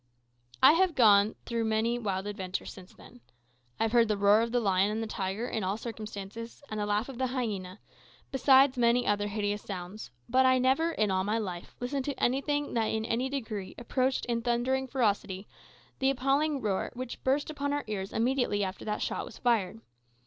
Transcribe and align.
I 0.63 0.71
have 0.71 0.95
gone 0.95 1.35
through 1.45 1.65
many 1.65 1.99
wild 1.99 2.25
adventures 2.25 2.73
since 2.73 2.91
then. 2.91 3.21
I 3.79 3.83
have 3.83 3.91
heard 3.91 4.07
the 4.07 4.17
roar 4.17 4.41
of 4.41 4.51
the 4.51 4.59
lion 4.59 4.89
and 4.89 5.03
the 5.03 5.05
tiger 5.05 5.47
in 5.47 5.63
all 5.63 5.77
circumstances, 5.77 6.63
and 6.71 6.79
the 6.79 6.87
laugh 6.87 7.07
of 7.07 7.19
the 7.19 7.27
hyena, 7.27 7.79
besides 8.31 8.79
many 8.79 9.05
other 9.05 9.27
hideous 9.27 9.61
sounds, 9.61 10.09
but 10.27 10.43
I 10.43 10.57
never 10.57 10.91
in 10.91 11.11
all 11.11 11.23
my 11.23 11.37
life 11.37 11.75
listened 11.79 12.05
to 12.05 12.19
anything 12.19 12.73
that 12.73 12.85
in 12.87 13.05
any 13.05 13.29
degree 13.29 13.75
approached 13.77 14.25
in 14.25 14.41
thundering 14.41 14.87
ferocity 14.87 15.47
the 15.99 16.09
appalling 16.09 16.61
roar 16.63 16.91
that 16.95 17.23
burst 17.23 17.51
upon 17.51 17.71
our 17.71 17.83
ears 17.85 18.11
immediately 18.11 18.63
after 18.63 18.83
that 18.85 19.03
shot 19.03 19.23
was 19.23 19.37
fired. 19.37 19.81